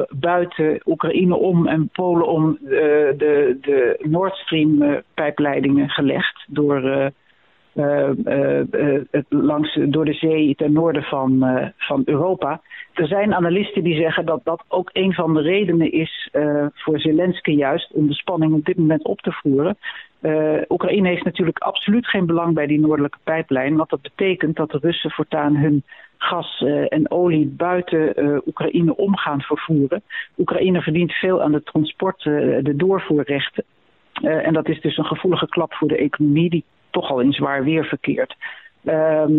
buiten 0.08 0.80
Oekraïne 0.86 1.36
om 1.36 1.66
en 1.66 1.88
Polen 1.92 2.26
om 2.26 2.58
de, 2.60 3.56
de 3.60 3.98
Nord 4.02 4.34
Stream 4.34 5.02
pijpleidingen 5.14 5.88
gelegd 5.88 6.44
door. 6.46 7.12
Langs, 9.28 9.78
door 9.86 10.04
de 10.04 10.12
zee 10.12 10.54
ten 10.54 10.72
noorden 10.72 11.02
van, 11.02 11.44
van 11.76 12.02
Europa. 12.04 12.60
Er 12.92 13.06
zijn 13.06 13.34
analisten 13.34 13.82
die 13.82 14.00
zeggen 14.00 14.26
dat 14.26 14.40
dat 14.44 14.64
ook 14.68 14.90
een 14.92 15.12
van 15.12 15.34
de 15.34 15.40
redenen 15.40 15.92
is 15.92 16.28
voor 16.74 17.00
Zelensky 17.00 17.50
juist 17.50 17.92
om 17.92 18.06
de 18.06 18.14
spanning 18.14 18.52
op 18.52 18.64
dit 18.64 18.76
moment 18.76 19.04
op 19.04 19.20
te 19.20 19.32
voeren. 19.32 19.76
Oekraïne 20.68 21.08
heeft 21.08 21.24
natuurlijk 21.24 21.58
absoluut 21.58 22.06
geen 22.06 22.26
belang 22.26 22.54
bij 22.54 22.66
die 22.66 22.80
noordelijke 22.80 23.18
pijplijn. 23.24 23.76
Want 23.76 23.90
dat 23.90 24.02
betekent 24.02 24.56
dat 24.56 24.70
de 24.70 24.78
Russen 24.80 25.10
voortaan 25.10 25.56
hun 25.56 25.82
gas 26.18 26.64
en 26.88 27.10
olie 27.10 27.46
buiten 27.46 28.14
Oekraïne 28.46 28.96
om 28.96 29.16
gaan 29.16 29.40
vervoeren. 29.40 30.02
Oekraïne 30.38 30.82
verdient 30.82 31.12
veel 31.12 31.42
aan 31.42 31.52
de 31.52 31.62
transport, 31.62 32.22
de 32.22 32.72
doorvoerrechten. 32.76 33.64
en 34.22 34.52
dat 34.52 34.68
is 34.68 34.80
dus 34.80 34.96
een 34.96 35.04
gevoelige 35.04 35.48
klap 35.48 35.74
voor 35.74 35.88
de 35.88 35.96
economie 35.96 36.50
die 36.50 36.64
toch 36.94 37.10
al 37.10 37.20
in 37.20 37.32
zwaar 37.32 37.64
weer 37.64 37.84
verkeert. 37.84 38.36
Ehm, 38.84 39.32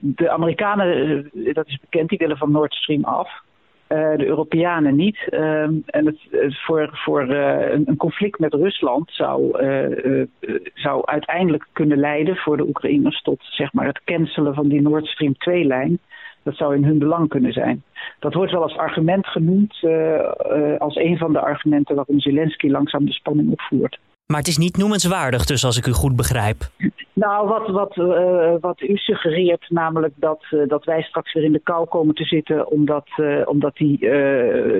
de 0.00 0.30
Amerikanen, 0.30 1.30
dat 1.52 1.66
is 1.66 1.78
bekend, 1.80 2.08
die 2.08 2.18
willen 2.18 2.36
van 2.36 2.50
Nord 2.50 2.74
Stream 2.74 3.04
af. 3.04 3.30
Uh, 3.88 4.16
de 4.16 4.26
Europeanen 4.26 4.96
niet. 4.96 5.18
Uh, 5.30 5.62
en 5.86 6.06
het, 6.06 6.18
voor, 6.66 6.88
voor 6.92 7.26
uh, 7.26 7.70
een, 7.70 7.96
conflict 7.96 8.38
met 8.38 8.54
Rusland 8.54 9.10
zou, 9.12 9.58
zou 10.74 11.06
uiteindelijk 11.06 11.66
kunnen 11.72 11.98
leiden 11.98 12.36
voor 12.36 12.56
de 12.56 12.66
Oekraïners 12.66 13.22
tot 13.22 13.38
zeg 13.40 13.72
maar, 13.72 13.86
het 13.86 14.00
cancelen 14.04 14.54
van 14.54 14.68
die 14.68 14.80
Nord 14.80 15.06
Stream 15.06 15.34
2-lijn. 15.34 15.98
Dat 16.42 16.56
zou 16.56 16.74
in 16.74 16.84
hun 16.84 16.98
belang 16.98 17.28
kunnen 17.28 17.52
zijn. 17.52 17.82
Dat 18.18 18.34
wordt 18.34 18.52
wel 18.52 18.62
als 18.62 18.76
argument 18.76 19.26
genoemd, 19.26 19.78
als 20.78 20.96
een 20.96 21.18
van 21.18 21.32
de 21.32 21.40
argumenten 21.40 21.94
waarom 21.94 22.20
Zelensky 22.20 22.68
langzaam 22.68 23.04
de 23.04 23.12
spanning 23.12 23.50
opvoert. 23.50 23.98
Maar 24.32 24.38
het 24.38 24.48
is 24.48 24.58
niet 24.58 24.76
noemenswaardig, 24.76 25.44
dus 25.44 25.64
als 25.64 25.76
ik 25.76 25.86
u 25.86 25.92
goed 25.92 26.16
begrijp. 26.16 26.70
Nou, 27.12 27.48
wat, 27.48 27.68
wat, 27.68 27.96
uh, 27.96 28.54
wat 28.60 28.80
u 28.80 28.96
suggereert, 28.96 29.70
namelijk 29.70 30.14
dat, 30.16 30.44
uh, 30.50 30.68
dat 30.68 30.84
wij 30.84 31.02
straks 31.02 31.32
weer 31.32 31.44
in 31.44 31.52
de 31.52 31.60
kou 31.60 31.86
komen 31.88 32.14
te 32.14 32.24
zitten 32.24 32.70
omdat, 32.70 33.06
uh, 33.16 33.42
omdat 33.44 33.76
die, 33.76 33.98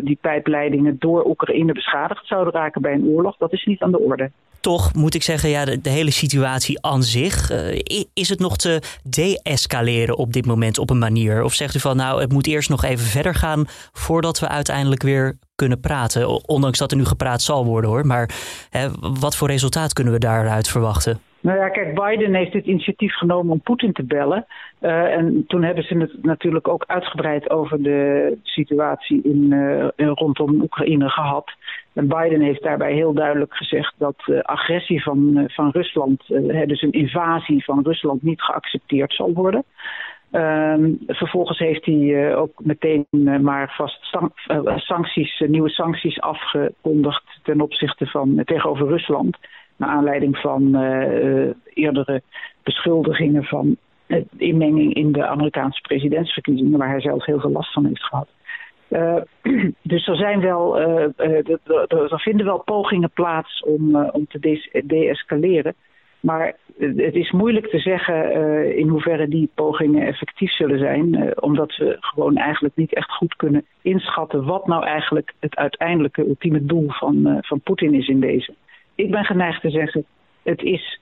die 0.02 0.19
pijpleidingen 0.21 0.97
door 0.99 1.26
Oekraïne 1.26 1.73
beschadigd 1.73 2.26
zouden 2.26 2.52
raken 2.52 2.83
bij 2.83 2.93
een 2.93 3.07
oorlog, 3.07 3.37
dat 3.37 3.52
is 3.52 3.64
niet 3.64 3.83
aan 3.83 3.90
de 3.90 4.00
orde. 4.00 4.31
Toch 4.61 4.95
moet 4.95 5.14
ik 5.14 5.23
zeggen, 5.23 5.49
ja, 5.49 5.64
de, 5.64 5.81
de 5.81 5.90
hele 5.90 6.11
situatie 6.11 6.83
aan 6.87 7.02
zich, 7.02 7.50
is 8.12 8.28
het 8.28 8.38
nog 8.38 8.57
te 8.57 8.81
deescaleren 9.02 10.17
op 10.17 10.33
dit 10.33 10.47
moment 10.47 10.78
op 10.78 10.90
een 10.90 10.99
manier? 10.99 11.43
Of 11.43 11.55
zegt 11.55 11.75
u 11.75 11.81
van 11.81 11.97
nou, 11.97 12.21
het 12.21 12.33
moet 12.33 12.47
eerst 12.47 12.69
nog 12.69 12.85
even 12.85 13.07
verder 13.07 13.35
gaan 13.35 13.64
voordat 13.93 14.38
we 14.40 14.49
uiteindelijk 14.49 15.02
weer 15.02 15.38
kunnen 15.58 15.80
praten? 15.80 16.48
Ondanks 16.48 16.78
dat 16.78 16.90
er 16.90 16.96
nu 16.96 17.04
gepraat 17.04 17.42
zal 17.42 17.64
worden 17.64 17.90
hoor, 17.90 18.06
maar 18.06 18.30
hè, 18.70 18.88
wat 19.20 19.36
voor 19.36 19.48
resultaat 19.48 19.92
kunnen 19.92 20.12
we 20.12 20.18
daaruit 20.18 20.68
verwachten? 20.68 21.20
Nou 21.40 21.58
ja, 21.58 21.68
kijk, 21.68 21.94
Biden 21.94 22.34
heeft 22.34 22.52
het 22.52 22.66
initiatief 22.66 23.14
genomen 23.14 23.52
om 23.52 23.60
Poetin 23.60 23.92
te 23.92 24.04
bellen. 24.04 24.46
Uh, 24.80 25.16
en 25.16 25.44
toen 25.46 25.62
hebben 25.62 25.84
ze 25.84 25.96
het 25.96 26.22
natuurlijk 26.22 26.68
ook 26.68 26.84
uitgebreid 26.86 27.50
over 27.50 27.82
de 27.82 28.36
situatie 28.42 29.22
in, 29.22 29.52
uh, 29.96 30.10
rondom 30.14 30.60
Oekraïne 30.62 31.08
gehad. 31.08 31.50
En 31.92 32.08
Biden 32.08 32.40
heeft 32.40 32.62
daarbij 32.62 32.92
heel 32.92 33.12
duidelijk 33.12 33.54
gezegd 33.54 33.94
dat 33.98 34.16
uh, 34.26 34.40
agressie 34.40 35.02
van, 35.02 35.44
van 35.46 35.70
Rusland, 35.70 36.22
dus 36.66 36.82
een 36.82 36.92
invasie 36.92 37.64
van 37.64 37.82
Rusland, 37.82 38.22
niet 38.22 38.42
geaccepteerd 38.42 39.12
zal 39.12 39.32
worden. 39.32 39.64
Ehm, 40.30 40.92
vervolgens 41.06 41.58
heeft 41.58 41.85
hij 41.85 42.37
ook 42.37 42.52
meteen 42.64 43.06
maar 43.42 43.75
vast 43.76 44.16
sancties, 44.76 45.44
nieuwe 45.47 45.68
sancties 45.68 46.20
afgekondigd 46.20 47.40
ten 47.42 47.61
opzichte 47.61 48.06
van 48.06 48.42
tegenover 48.44 48.87
Rusland 48.87 49.37
naar 49.76 49.88
aanleiding 49.88 50.38
van 50.38 50.75
eerdere 51.75 52.23
beschuldigingen 52.62 53.44
van 53.44 53.76
inmenging 54.37 54.94
in 54.94 55.12
de 55.12 55.26
Amerikaanse 55.26 55.80
presidentsverkiezingen, 55.80 56.78
waar 56.78 56.88
hij 56.88 57.00
zelf 57.00 57.25
heel 57.25 57.40
veel 57.40 57.50
last 57.50 57.73
van 57.73 57.87
heeft 57.87 58.04
gehad. 58.04 58.28
Dus 59.82 60.06
er 60.06 60.16
zijn 60.16 60.40
wel, 60.40 60.78
er, 60.78 62.20
vinden 62.20 62.47
wel 62.47 62.62
pogingen 62.64 63.11
plaats 63.11 63.62
om, 63.62 63.97
om 63.97 64.26
te 64.26 64.58
deescaleren. 64.87 65.75
Maar 66.20 66.56
het 66.78 67.14
is 67.14 67.30
moeilijk 67.30 67.66
te 67.66 67.78
zeggen 67.78 68.76
in 68.76 68.88
hoeverre 68.88 69.28
die 69.28 69.50
pogingen 69.54 70.06
effectief 70.06 70.52
zullen 70.52 70.78
zijn, 70.78 71.32
omdat 71.42 71.76
we 71.76 71.96
gewoon 72.00 72.37
eigenlijk 72.37 72.76
niet 72.76 72.94
echt 72.94 73.10
goed 73.10 73.37
kunnen 73.37 73.64
inschatten 73.82 74.44
wat 74.44 74.66
nou 74.66 74.84
eigenlijk 74.84 75.32
het 75.40 75.56
uiteindelijke 75.56 76.26
ultieme 76.26 76.64
doel 76.64 76.90
van, 76.90 77.38
van 77.40 77.60
Poetin 77.60 77.94
is 77.94 78.08
in 78.08 78.20
deze 78.20 78.54
ik 78.98 79.10
ben 79.10 79.25
geneigd 79.25 79.60
te 79.60 79.70
zeggen, 79.70 80.04
het 80.42 80.62
is, 80.62 81.00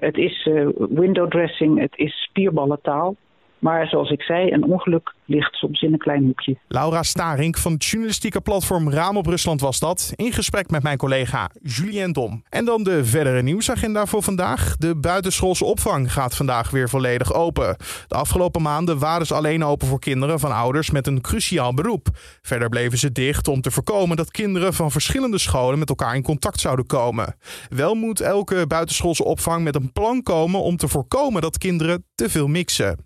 het 0.00 0.16
is 0.16 0.48
window 0.76 1.30
dressing, 1.30 1.80
het 1.80 1.96
is 1.96 2.22
spierballentaal. 2.22 3.16
Maar 3.58 3.86
zoals 3.86 4.10
ik 4.10 4.22
zei, 4.22 4.52
een 4.52 4.64
ongeluk 4.64 5.14
ligt 5.24 5.54
soms 5.54 5.82
in 5.82 5.92
een 5.92 5.98
klein 5.98 6.24
hoekje. 6.24 6.58
Laura 6.68 7.02
Starink 7.02 7.56
van 7.56 7.72
het 7.72 7.84
journalistieke 7.84 8.40
platform 8.40 8.90
Raam 8.90 9.16
op 9.16 9.26
Rusland 9.26 9.60
was 9.60 9.78
dat. 9.78 10.12
In 10.16 10.32
gesprek 10.32 10.70
met 10.70 10.82
mijn 10.82 10.96
collega 10.96 11.50
Julien 11.62 12.12
Dom. 12.12 12.42
En 12.48 12.64
dan 12.64 12.82
de 12.82 13.04
verdere 13.04 13.42
nieuwsagenda 13.42 14.06
voor 14.06 14.22
vandaag. 14.22 14.76
De 14.76 14.96
buitenschoolse 14.96 15.64
opvang 15.64 16.12
gaat 16.12 16.36
vandaag 16.36 16.70
weer 16.70 16.88
volledig 16.88 17.32
open. 17.32 17.76
De 18.06 18.14
afgelopen 18.14 18.62
maanden 18.62 18.98
waren 18.98 19.26
ze 19.26 19.34
alleen 19.34 19.64
open 19.64 19.86
voor 19.86 20.00
kinderen 20.00 20.40
van 20.40 20.52
ouders 20.52 20.90
met 20.90 21.06
een 21.06 21.20
cruciaal 21.20 21.74
beroep. 21.74 22.08
Verder 22.42 22.68
bleven 22.68 22.98
ze 22.98 23.12
dicht 23.12 23.48
om 23.48 23.60
te 23.60 23.70
voorkomen 23.70 24.16
dat 24.16 24.30
kinderen 24.30 24.74
van 24.74 24.90
verschillende 24.90 25.38
scholen 25.38 25.78
met 25.78 25.88
elkaar 25.88 26.14
in 26.14 26.22
contact 26.22 26.60
zouden 26.60 26.86
komen. 26.86 27.36
Wel 27.68 27.94
moet 27.94 28.20
elke 28.20 28.66
buitenschoolse 28.66 29.24
opvang 29.24 29.64
met 29.64 29.74
een 29.74 29.92
plan 29.92 30.22
komen 30.22 30.62
om 30.62 30.76
te 30.76 30.88
voorkomen 30.88 31.42
dat 31.42 31.58
kinderen 31.58 32.04
te 32.14 32.30
veel 32.30 32.46
mixen. 32.46 33.04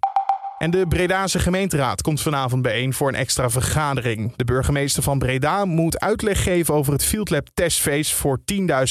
En 0.61 0.71
de 0.71 0.87
Bredaanse 0.88 1.38
gemeenteraad 1.38 2.02
komt 2.02 2.21
vanavond 2.21 2.62
bijeen 2.62 2.93
voor 2.93 3.09
een 3.09 3.14
extra 3.14 3.50
vergadering. 3.50 4.37
De 4.37 4.45
burgemeester 4.45 5.02
van 5.02 5.19
Breda 5.19 5.64
moet 5.64 6.00
uitleg 6.00 6.43
geven 6.43 6.75
over 6.75 6.93
het 6.93 7.05
Field 7.05 7.31
Lab 7.31 7.49
testfeest 7.55 8.12
voor 8.12 8.40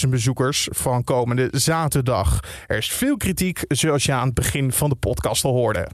10.000 0.04 0.10
bezoekers 0.10 0.68
van 0.72 1.04
komende 1.04 1.48
zaterdag. 1.52 2.40
Er 2.68 2.78
is 2.78 2.90
veel 2.90 3.18
kritiek, 3.18 3.64
zoals 3.68 4.04
je 4.04 4.12
aan 4.12 4.26
het 4.26 4.34
begin 4.34 4.72
van 4.72 4.90
de 4.90 4.96
podcast 4.96 5.44
al 5.44 5.54
hoorde. 5.54 5.88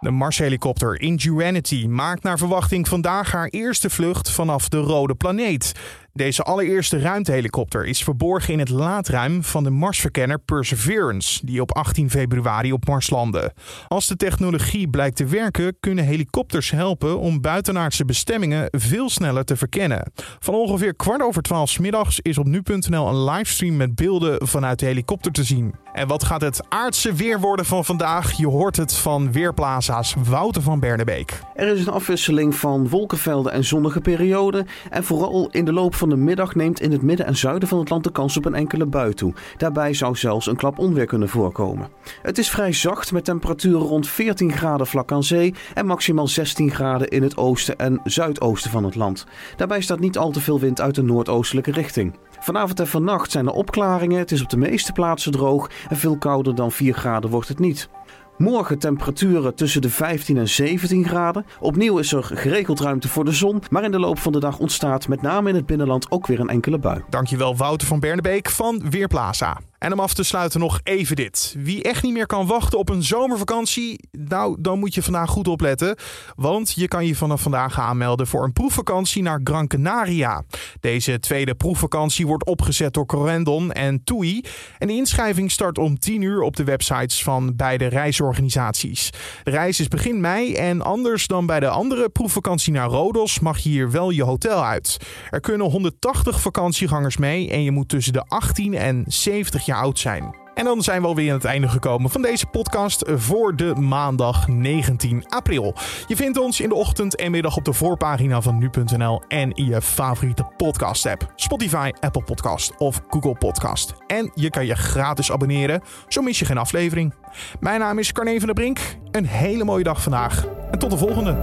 De 0.00 0.10
Marshelikopter 0.10 1.00
Ingenuity 1.00 1.86
maakt 1.86 2.22
naar 2.22 2.38
verwachting 2.38 2.88
vandaag 2.88 3.32
haar 3.32 3.48
eerste 3.48 3.90
vlucht 3.90 4.30
vanaf 4.30 4.68
de 4.68 4.78
rode 4.78 5.14
planeet. 5.14 5.72
Deze 6.16 6.42
allereerste 6.42 6.98
ruimtehelikopter 6.98 7.86
is 7.86 8.02
verborgen 8.02 8.52
in 8.52 8.58
het 8.58 8.68
laadruim 8.68 9.42
van 9.42 9.64
de 9.64 9.70
Marsverkenner 9.70 10.38
Perseverance, 10.38 11.46
die 11.46 11.60
op 11.60 11.72
18 11.72 12.10
februari 12.10 12.72
op 12.72 12.86
Mars 12.86 13.10
landde. 13.10 13.52
Als 13.88 14.06
de 14.06 14.16
technologie 14.16 14.88
blijkt 14.88 15.16
te 15.16 15.24
werken, 15.24 15.76
kunnen 15.80 16.04
helikopters 16.04 16.70
helpen 16.70 17.18
om 17.18 17.40
buitenaardse 17.40 18.04
bestemmingen 18.04 18.68
veel 18.70 19.10
sneller 19.10 19.44
te 19.44 19.56
verkennen. 19.56 20.12
Van 20.38 20.54
ongeveer 20.54 20.94
kwart 20.94 21.22
over 21.22 21.42
twaalf 21.42 21.80
middags 21.80 22.20
is 22.20 22.38
op 22.38 22.46
nu.nl 22.46 23.08
een 23.08 23.24
livestream 23.24 23.76
met 23.76 23.94
beelden 23.94 24.46
vanuit 24.46 24.78
de 24.78 24.86
helikopter 24.86 25.32
te 25.32 25.44
zien. 25.44 25.74
En 25.92 26.08
wat 26.08 26.24
gaat 26.24 26.40
het 26.40 26.60
aardse 26.68 27.12
weer 27.12 27.40
worden 27.40 27.64
van 27.64 27.84
vandaag? 27.84 28.32
Je 28.32 28.46
hoort 28.46 28.76
het 28.76 28.94
van 28.94 29.32
Weerplaza's 29.32 30.14
Wouter 30.28 30.62
van 30.62 30.80
Bernebeek. 30.80 31.40
Er 31.54 31.68
is 31.68 31.86
een 31.86 31.92
afwisseling 31.92 32.54
van 32.54 32.88
wolkenvelden 32.88 33.52
en 33.52 33.64
zonnige 33.64 34.00
perioden. 34.00 34.66
En 34.90 35.04
vooral 35.04 35.48
in 35.50 35.64
de 35.64 35.72
loop 35.72 35.94
van 36.06 36.16
de 36.16 36.24
middag 36.24 36.54
neemt 36.54 36.80
in 36.80 36.92
het 36.92 37.02
midden 37.02 37.26
en 37.26 37.36
zuiden 37.36 37.68
van 37.68 37.78
het 37.78 37.90
land 37.90 38.04
de 38.04 38.12
kans 38.12 38.36
op 38.36 38.44
een 38.44 38.54
enkele 38.54 38.86
bui 38.86 39.14
toe. 39.14 39.32
Daarbij 39.56 39.94
zou 39.94 40.16
zelfs 40.16 40.46
een 40.46 40.56
klap 40.56 40.78
onweer 40.78 41.06
kunnen 41.06 41.28
voorkomen. 41.28 41.88
Het 42.22 42.38
is 42.38 42.50
vrij 42.50 42.72
zacht 42.72 43.12
met 43.12 43.24
temperaturen 43.24 43.86
rond 43.86 44.08
14 44.08 44.52
graden 44.52 44.86
vlak 44.86 45.12
aan 45.12 45.24
zee 45.24 45.54
en 45.74 45.86
maximaal 45.86 46.28
16 46.28 46.70
graden 46.70 47.08
in 47.08 47.22
het 47.22 47.36
oosten 47.36 47.78
en 47.78 48.00
zuidoosten 48.04 48.70
van 48.70 48.84
het 48.84 48.94
land. 48.94 49.26
Daarbij 49.56 49.80
staat 49.80 50.00
niet 50.00 50.18
al 50.18 50.30
te 50.30 50.40
veel 50.40 50.60
wind 50.60 50.80
uit 50.80 50.94
de 50.94 51.02
noordoostelijke 51.02 51.70
richting. 51.70 52.14
Vanavond 52.40 52.80
en 52.80 52.86
vannacht 52.86 53.30
zijn 53.30 53.46
er 53.46 53.52
opklaringen. 53.52 54.18
Het 54.18 54.30
is 54.30 54.42
op 54.42 54.50
de 54.50 54.56
meeste 54.56 54.92
plaatsen 54.92 55.32
droog 55.32 55.70
en 55.88 55.96
veel 55.96 56.18
kouder 56.18 56.54
dan 56.54 56.72
4 56.72 56.94
graden 56.94 57.30
wordt 57.30 57.48
het 57.48 57.58
niet. 57.58 57.88
Morgen 58.38 58.78
temperaturen 58.78 59.54
tussen 59.54 59.82
de 59.82 59.90
15 59.90 60.36
en 60.36 60.48
17 60.48 61.04
graden. 61.04 61.46
Opnieuw 61.60 61.98
is 61.98 62.12
er 62.12 62.24
geregeld 62.24 62.80
ruimte 62.80 63.08
voor 63.08 63.24
de 63.24 63.32
zon, 63.32 63.62
maar 63.70 63.84
in 63.84 63.90
de 63.90 63.98
loop 63.98 64.18
van 64.18 64.32
de 64.32 64.40
dag 64.40 64.58
ontstaat 64.58 65.08
met 65.08 65.22
name 65.22 65.48
in 65.48 65.54
het 65.54 65.66
binnenland 65.66 66.10
ook 66.10 66.26
weer 66.26 66.40
een 66.40 66.48
enkele 66.48 66.78
bui. 66.78 67.02
Dankjewel 67.08 67.56
Wouter 67.56 67.86
van 67.86 68.00
Bernebeek 68.00 68.50
van 68.50 68.90
Weerplaza. 68.90 69.58
En 69.78 69.92
om 69.92 70.00
af 70.00 70.14
te 70.14 70.22
sluiten 70.22 70.60
nog 70.60 70.80
even 70.82 71.16
dit. 71.16 71.54
Wie 71.58 71.82
echt 71.82 72.02
niet 72.02 72.12
meer 72.12 72.26
kan 72.26 72.46
wachten 72.46 72.78
op 72.78 72.88
een 72.88 73.02
zomervakantie, 73.02 74.08
nou 74.10 74.56
dan 74.60 74.78
moet 74.78 74.94
je 74.94 75.02
vandaag 75.02 75.30
goed 75.30 75.48
opletten. 75.48 75.96
Want 76.36 76.72
je 76.72 76.88
kan 76.88 77.06
je 77.06 77.14
vanaf 77.14 77.42
vandaag 77.42 77.80
aanmelden 77.80 78.26
voor 78.26 78.44
een 78.44 78.52
proefvakantie 78.52 79.22
naar 79.22 79.40
Gran 79.44 79.66
Canaria. 79.66 80.42
Deze 80.80 81.20
tweede 81.20 81.54
proefvakantie 81.54 82.26
wordt 82.26 82.44
opgezet 82.44 82.94
door 82.94 83.06
Corendon 83.06 83.72
en 83.72 84.04
TUI. 84.04 84.44
En 84.78 84.86
de 84.86 84.94
inschrijving 84.94 85.50
start 85.50 85.78
om 85.78 85.98
10 85.98 86.22
uur 86.22 86.42
op 86.42 86.56
de 86.56 86.64
websites 86.64 87.22
van 87.22 87.56
beide 87.56 87.86
reisorganisaties. 87.86 89.10
De 89.42 89.50
reis 89.50 89.80
is 89.80 89.88
begin 89.88 90.20
mei 90.20 90.54
en 90.54 90.82
anders 90.82 91.26
dan 91.26 91.46
bij 91.46 91.60
de 91.60 91.68
andere 91.68 92.08
proefvakantie 92.08 92.72
naar 92.72 92.88
Rodos 92.88 93.40
mag 93.40 93.58
je 93.58 93.68
hier 93.68 93.90
wel 93.90 94.10
je 94.10 94.24
hotel 94.24 94.64
uit. 94.64 94.96
Er 95.30 95.40
kunnen 95.40 95.70
180 95.70 96.40
vakantiegangers 96.40 97.16
mee 97.16 97.50
en 97.50 97.62
je 97.62 97.70
moet 97.70 97.88
tussen 97.88 98.12
de 98.12 98.22
18 98.22 98.74
en 98.74 99.04
70 99.06 99.65
jaar 99.66 99.80
oud 99.80 99.98
zijn. 99.98 100.44
En 100.56 100.64
dan 100.64 100.82
zijn 100.82 101.00
we 101.00 101.06
alweer 101.06 101.28
aan 101.28 101.36
het 101.36 101.44
einde 101.44 101.68
gekomen 101.68 102.10
van 102.10 102.22
deze 102.22 102.46
podcast 102.46 103.02
voor 103.06 103.56
de 103.56 103.74
maandag 103.74 104.48
19 104.48 105.24
april. 105.28 105.74
Je 106.06 106.16
vindt 106.16 106.38
ons 106.38 106.60
in 106.60 106.68
de 106.68 106.74
ochtend 106.74 107.16
en 107.16 107.30
middag 107.30 107.56
op 107.56 107.64
de 107.64 107.72
voorpagina 107.72 108.40
van 108.40 108.58
nu.nl 108.58 109.22
en 109.28 109.52
in 109.52 109.64
je 109.64 109.82
favoriete 109.82 110.44
podcast 110.56 111.06
app. 111.06 111.32
Spotify, 111.34 111.90
Apple 112.00 112.22
Podcast 112.22 112.76
of 112.78 113.00
Google 113.08 113.34
Podcast. 113.34 113.94
En 114.06 114.30
je 114.34 114.50
kan 114.50 114.66
je 114.66 114.74
gratis 114.74 115.32
abonneren, 115.32 115.82
zo 116.08 116.22
mis 116.22 116.38
je 116.38 116.44
geen 116.44 116.58
aflevering. 116.58 117.14
Mijn 117.60 117.80
naam 117.80 117.98
is 117.98 118.12
Carne 118.12 118.36
van 118.36 118.46
der 118.46 118.54
Brink. 118.54 118.78
Een 119.10 119.26
hele 119.26 119.64
mooie 119.64 119.84
dag 119.84 120.02
vandaag 120.02 120.46
en 120.70 120.78
tot 120.78 120.90
de 120.90 120.96
volgende. 120.96 121.36